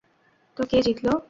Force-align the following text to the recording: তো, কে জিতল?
তো, 0.57 0.61
কে 0.65 0.77
জিতল? 0.81 1.07